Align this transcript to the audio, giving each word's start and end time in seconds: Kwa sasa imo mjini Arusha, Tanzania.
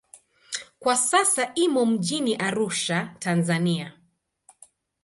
Kwa 0.79 0.97
sasa 0.97 1.53
imo 1.55 1.85
mjini 1.85 2.35
Arusha, 2.35 3.15
Tanzania. 3.19 3.93